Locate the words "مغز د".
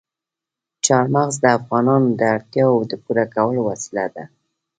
1.13-1.45